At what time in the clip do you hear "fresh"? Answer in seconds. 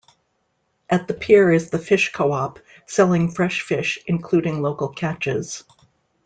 3.29-3.61